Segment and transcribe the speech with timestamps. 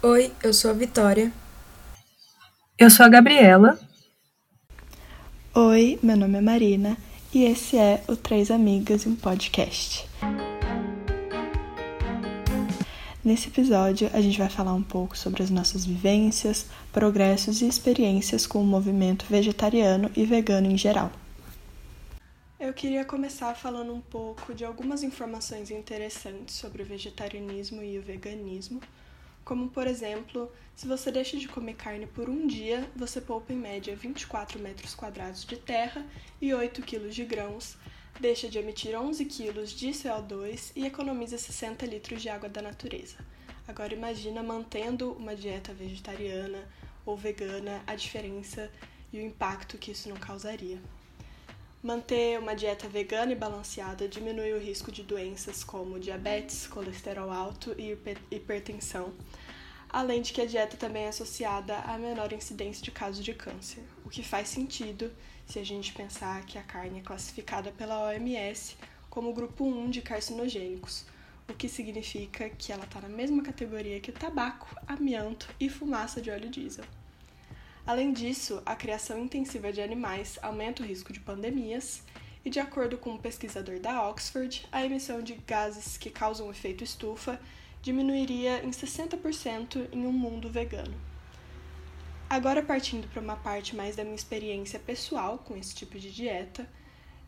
[0.00, 1.32] Oi, eu sou a Vitória.
[2.78, 3.76] Eu sou a Gabriela.
[5.52, 6.96] Oi, meu nome é Marina
[7.34, 10.08] e esse é o Três Amigas em um Podcast.
[13.24, 18.46] Nesse episódio, a gente vai falar um pouco sobre as nossas vivências, progressos e experiências
[18.46, 21.10] com o movimento vegetariano e vegano em geral.
[22.60, 28.02] Eu queria começar falando um pouco de algumas informações interessantes sobre o vegetarianismo e o
[28.02, 28.80] veganismo,
[29.48, 33.56] como por exemplo, se você deixa de comer carne por um dia, você poupa em
[33.56, 36.04] média 24 metros quadrados de terra
[36.38, 37.78] e 8 quilos de grãos,
[38.20, 43.16] deixa de emitir 11 quilos de CO2 e economiza 60 litros de água da natureza.
[43.66, 46.68] Agora imagina mantendo uma dieta vegetariana
[47.06, 48.70] ou vegana, a diferença
[49.10, 50.78] e o impacto que isso não causaria.
[51.88, 57.74] Manter uma dieta vegana e balanceada diminui o risco de doenças como diabetes, colesterol alto
[57.78, 57.96] e
[58.30, 59.14] hipertensão,
[59.88, 63.82] além de que a dieta também é associada a menor incidência de casos de câncer,
[64.04, 65.10] o que faz sentido
[65.46, 68.76] se a gente pensar que a carne é classificada pela OMS
[69.08, 71.06] como grupo 1 de carcinogênicos,
[71.48, 76.20] o que significa que ela está na mesma categoria que o tabaco, amianto e fumaça
[76.20, 76.84] de óleo diesel.
[77.88, 82.02] Além disso, a criação intensiva de animais aumenta o risco de pandemias
[82.44, 86.84] e, de acordo com um pesquisador da Oxford, a emissão de gases que causam efeito
[86.84, 87.40] estufa
[87.80, 90.94] diminuiria em 60% em um mundo vegano.
[92.28, 96.68] Agora, partindo para uma parte mais da minha experiência pessoal com esse tipo de dieta,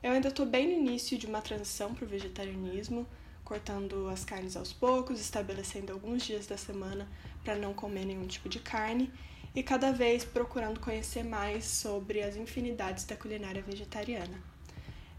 [0.03, 3.07] eu ainda estou bem no início de uma transição para o vegetarianismo,
[3.43, 7.09] cortando as carnes aos poucos, estabelecendo alguns dias da semana
[7.43, 9.11] para não comer nenhum tipo de carne
[9.55, 14.41] e cada vez procurando conhecer mais sobre as infinidades da culinária vegetariana.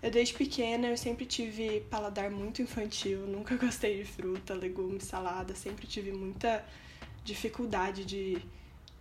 [0.01, 5.53] Eu desde pequena eu sempre tive paladar muito infantil, nunca gostei de fruta, legumes, salada,
[5.55, 6.65] sempre tive muita
[7.23, 8.41] dificuldade de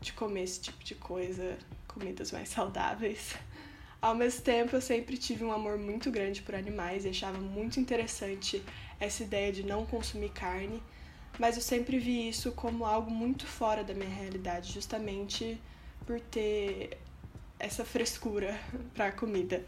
[0.01, 3.35] de comer esse tipo de coisa, comidas mais saudáveis.
[4.01, 7.79] Ao mesmo tempo, eu sempre tive um amor muito grande por animais e achava muito
[7.79, 8.63] interessante
[8.99, 10.83] essa ideia de não consumir carne,
[11.39, 15.61] mas eu sempre vi isso como algo muito fora da minha realidade, justamente
[16.07, 16.99] por ter
[17.59, 18.59] essa frescura
[18.95, 19.65] para a comida.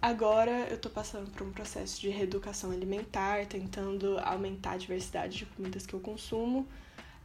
[0.00, 5.46] Agora eu tô passando por um processo de reeducação alimentar, tentando aumentar a diversidade de
[5.46, 6.68] comidas que eu consumo,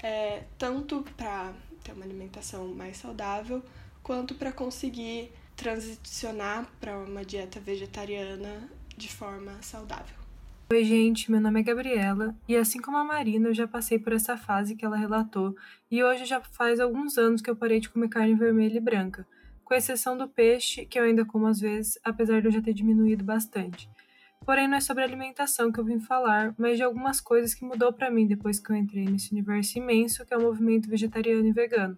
[0.01, 1.53] é, tanto para
[1.84, 3.62] ter uma alimentação mais saudável,
[4.01, 10.19] quanto para conseguir transicionar para uma dieta vegetariana de forma saudável.
[10.72, 14.13] Oi, gente, meu nome é Gabriela e assim como a Marina, eu já passei por
[14.13, 15.56] essa fase que ela relatou
[15.90, 19.25] e hoje já faz alguns anos que eu parei de comer carne vermelha e branca,
[19.66, 22.75] com exceção do peixe, que eu ainda como às vezes, apesar de eu já ter
[22.75, 23.90] diminuído bastante.
[24.46, 27.91] Porém, não é sobre alimentação que eu vim falar, mas de algumas coisas que mudou
[27.91, 31.51] para mim depois que eu entrei nesse universo imenso que é o movimento vegetariano e
[31.51, 31.97] vegano,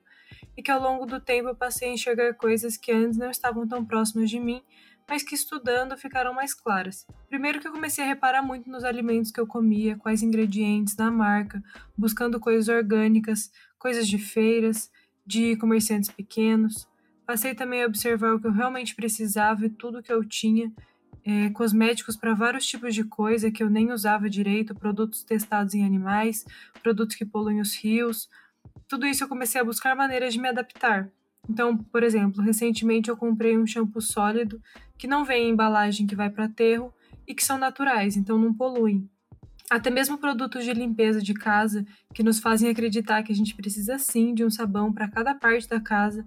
[0.55, 3.67] e que ao longo do tempo eu passei a enxergar coisas que antes não estavam
[3.67, 4.63] tão próximas de mim,
[5.11, 7.05] mas que estudando ficaram mais claras.
[7.27, 11.11] Primeiro que eu comecei a reparar muito nos alimentos que eu comia, quais ingredientes, na
[11.11, 11.61] marca,
[11.97, 14.89] buscando coisas orgânicas, coisas de feiras,
[15.25, 16.87] de comerciantes pequenos.
[17.25, 20.71] Passei também a observar o que eu realmente precisava e tudo que eu tinha,
[21.25, 25.85] é, cosméticos para vários tipos de coisa que eu nem usava direito, produtos testados em
[25.85, 26.45] animais,
[26.81, 28.29] produtos que poluem os rios.
[28.87, 31.11] Tudo isso eu comecei a buscar maneiras de me adaptar.
[31.51, 34.61] Então, por exemplo, recentemente eu comprei um shampoo sólido
[34.97, 36.93] que não vem em embalagem que vai para aterro
[37.27, 39.09] e que são naturais, então não poluem.
[39.69, 43.99] Até mesmo produtos de limpeza de casa que nos fazem acreditar que a gente precisa
[43.99, 46.25] sim de um sabão para cada parte da casa,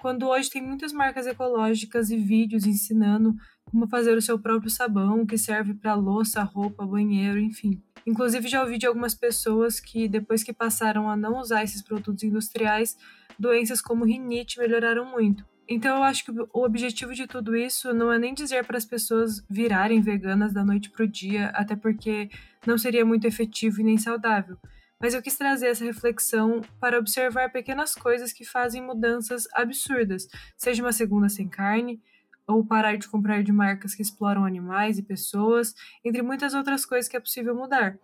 [0.00, 5.24] quando hoje tem muitas marcas ecológicas e vídeos ensinando como fazer o seu próprio sabão,
[5.24, 7.82] que serve para louça, roupa, banheiro, enfim.
[8.06, 12.22] Inclusive já ouvi de algumas pessoas que depois que passaram a não usar esses produtos
[12.22, 12.96] industriais,
[13.38, 15.44] doenças como rinite melhoraram muito.
[15.68, 18.84] Então eu acho que o objetivo de tudo isso não é nem dizer para as
[18.84, 22.28] pessoas virarem veganas da noite pro dia, até porque
[22.66, 24.58] não seria muito efetivo e nem saudável
[25.02, 30.80] mas eu quis trazer essa reflexão para observar pequenas coisas que fazem mudanças absurdas, seja
[30.80, 32.00] uma segunda sem carne,
[32.46, 35.74] ou parar de comprar de marcas que exploram animais e pessoas,
[36.04, 37.98] entre muitas outras coisas que é possível mudar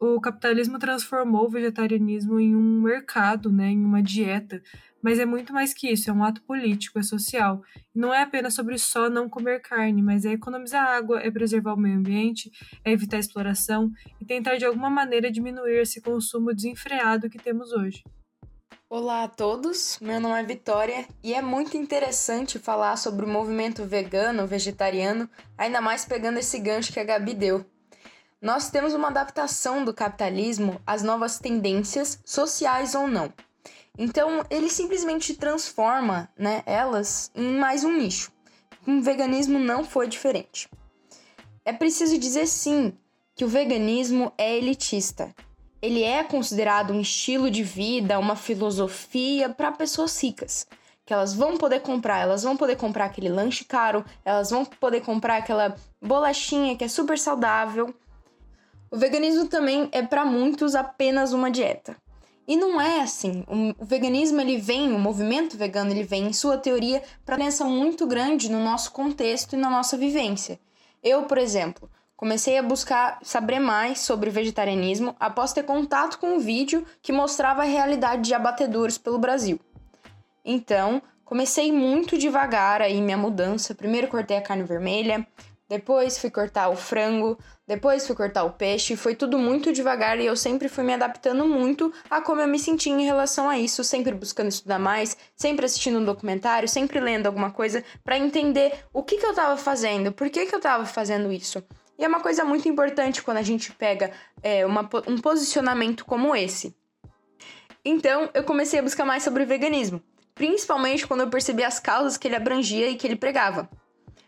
[0.00, 4.62] o capitalismo transformou o vegetarianismo em um mercado, né, em uma dieta,
[5.02, 7.62] mas é muito mais que isso, é um ato político, é social.
[7.94, 11.78] Não é apenas sobre só não comer carne, mas é economizar água, é preservar o
[11.78, 12.50] meio ambiente,
[12.82, 17.70] é evitar a exploração e tentar de alguma maneira diminuir esse consumo desenfreado que temos
[17.72, 18.02] hoje.
[18.88, 23.84] Olá a todos, meu nome é Vitória e é muito interessante falar sobre o movimento
[23.84, 27.73] vegano, vegetariano, ainda mais pegando esse gancho que a Gabi deu.
[28.44, 33.32] Nós temos uma adaptação do capitalismo às novas tendências, sociais ou não.
[33.96, 38.30] Então, ele simplesmente transforma né, elas em mais um nicho.
[38.86, 40.68] O veganismo não foi diferente.
[41.64, 42.92] É preciso dizer sim
[43.34, 45.34] que o veganismo é elitista.
[45.80, 50.66] Ele é considerado um estilo de vida, uma filosofia para pessoas ricas
[51.06, 55.02] que elas vão poder comprar, elas vão poder comprar aquele lanche caro, elas vão poder
[55.02, 57.94] comprar aquela bolachinha que é super saudável.
[58.94, 61.96] O veganismo também é para muitos apenas uma dieta.
[62.46, 63.44] E não é assim.
[63.76, 68.06] O veganismo ele vem, o movimento vegano ele vem em sua teoria para diferença muito
[68.06, 70.60] grande no nosso contexto e na nossa vivência.
[71.02, 76.38] Eu, por exemplo, comecei a buscar saber mais sobre vegetarianismo após ter contato com um
[76.38, 79.58] vídeo que mostrava a realidade de abatedouros pelo Brasil.
[80.44, 83.74] Então, comecei muito devagar aí minha mudança.
[83.74, 85.26] Primeiro cortei a carne vermelha,
[85.68, 88.96] depois fui cortar o frango, depois fui cortar o peixe.
[88.96, 92.58] Foi tudo muito devagar e eu sempre fui me adaptando muito a como eu me
[92.58, 97.26] sentia em relação a isso, sempre buscando estudar mais, sempre assistindo um documentário, sempre lendo
[97.26, 100.84] alguma coisa para entender o que, que eu estava fazendo, por que, que eu estava
[100.84, 101.64] fazendo isso.
[101.98, 104.10] E é uma coisa muito importante quando a gente pega
[104.42, 106.76] é, uma, um posicionamento como esse.
[107.84, 110.02] Então, eu comecei a buscar mais sobre o veganismo
[110.34, 113.68] principalmente quando eu percebi as causas que ele abrangia e que ele pregava.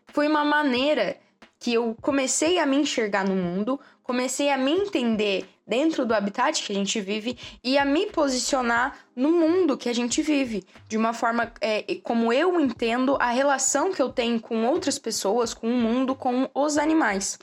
[0.09, 1.17] Foi uma maneira
[1.67, 6.63] que eu comecei a me enxergar no mundo, comecei a me entender dentro do habitat
[6.63, 10.97] que a gente vive e a me posicionar no mundo que a gente vive, de
[10.97, 15.67] uma forma é, como eu entendo a relação que eu tenho com outras pessoas, com
[15.67, 17.37] o mundo, com os animais.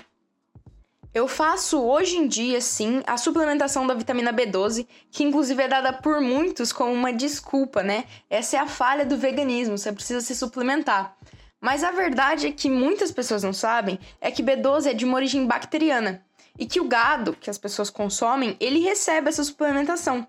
[1.13, 5.91] Eu faço hoje em dia, sim, a suplementação da vitamina B12, que inclusive é dada
[5.91, 8.05] por muitos como uma desculpa, né?
[8.29, 11.13] Essa é a falha do veganismo, você precisa se suplementar.
[11.63, 15.15] Mas a verdade é que muitas pessoas não sabem é que B12 é de uma
[15.15, 16.21] origem bacteriana
[16.59, 20.27] e que o gado que as pessoas consomem, ele recebe essa suplementação.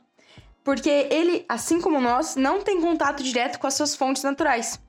[0.63, 4.81] Porque ele, assim como nós, não tem contato direto com as suas fontes naturais.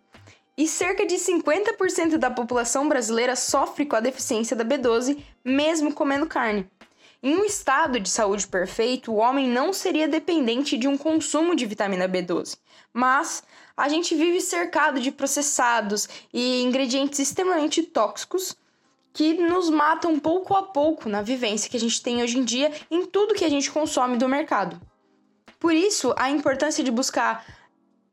[0.56, 6.28] E cerca de 50% da população brasileira sofre com a deficiência da B12, mesmo comendo
[6.28, 6.70] carne.
[7.26, 11.66] Em um estado de saúde perfeito, o homem não seria dependente de um consumo de
[11.66, 12.56] vitamina B12.
[12.94, 13.42] Mas
[13.76, 18.56] a gente vive cercado de processados e ingredientes extremamente tóxicos
[19.12, 22.72] que nos matam pouco a pouco na vivência que a gente tem hoje em dia
[22.92, 24.80] em tudo que a gente consome do mercado.
[25.60, 27.44] Por isso, a importância de buscar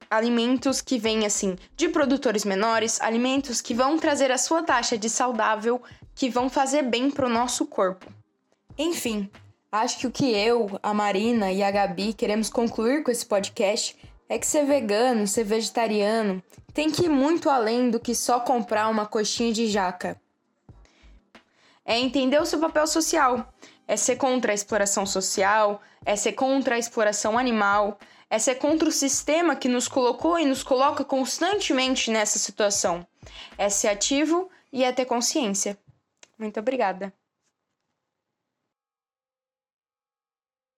[0.08, 5.10] alimentos que vêm assim de produtores menores, alimentos que vão trazer a sua taxa de
[5.10, 5.82] saudável,
[6.14, 8.21] que vão fazer bem para o nosso corpo.
[8.78, 9.30] Enfim,
[9.70, 13.96] acho que o que eu, a Marina e a Gabi queremos concluir com esse podcast
[14.28, 16.42] é que ser vegano, ser vegetariano,
[16.72, 20.18] tem que ir muito além do que só comprar uma coxinha de jaca.
[21.84, 23.52] É entender o seu papel social,
[23.86, 27.98] é ser contra a exploração social, é ser contra a exploração animal,
[28.30, 33.06] é ser contra o sistema que nos colocou e nos coloca constantemente nessa situação.
[33.58, 35.76] É ser ativo e é ter consciência.
[36.38, 37.12] Muito obrigada.